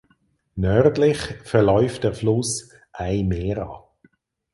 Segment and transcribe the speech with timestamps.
[0.55, 3.87] Nördlich verläuft der Fluss "Ai Mera".